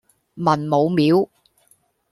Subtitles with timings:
[0.33, 1.29] 文武廟